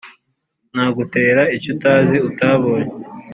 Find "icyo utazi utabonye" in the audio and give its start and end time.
1.55-2.89